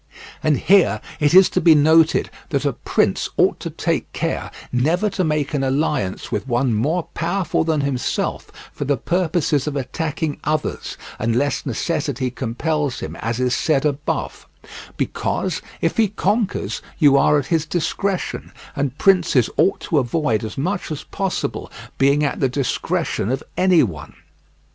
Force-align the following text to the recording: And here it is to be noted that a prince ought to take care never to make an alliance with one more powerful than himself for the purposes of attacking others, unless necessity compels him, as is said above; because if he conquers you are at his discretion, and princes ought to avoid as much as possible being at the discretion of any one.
And 0.41 0.57
here 0.57 0.99
it 1.19 1.35
is 1.35 1.47
to 1.49 1.61
be 1.61 1.75
noted 1.75 2.31
that 2.49 2.65
a 2.65 2.73
prince 2.73 3.29
ought 3.37 3.59
to 3.59 3.69
take 3.69 4.11
care 4.13 4.49
never 4.71 5.11
to 5.11 5.23
make 5.23 5.53
an 5.53 5.63
alliance 5.63 6.31
with 6.31 6.47
one 6.47 6.73
more 6.73 7.03
powerful 7.13 7.63
than 7.63 7.81
himself 7.81 8.49
for 8.73 8.83
the 8.83 8.97
purposes 8.97 9.67
of 9.67 9.75
attacking 9.75 10.39
others, 10.43 10.97
unless 11.19 11.67
necessity 11.67 12.31
compels 12.31 12.99
him, 13.01 13.15
as 13.17 13.39
is 13.39 13.53
said 13.55 13.85
above; 13.85 14.47
because 14.97 15.61
if 15.81 15.97
he 15.97 16.07
conquers 16.07 16.81
you 16.97 17.15
are 17.15 17.37
at 17.37 17.45
his 17.53 17.67
discretion, 17.67 18.51
and 18.75 18.97
princes 18.97 19.51
ought 19.55 19.81
to 19.81 19.99
avoid 19.99 20.43
as 20.43 20.57
much 20.57 20.89
as 20.91 21.03
possible 21.03 21.71
being 21.99 22.23
at 22.23 22.39
the 22.39 22.49
discretion 22.49 23.29
of 23.29 23.43
any 23.55 23.83
one. 23.83 24.15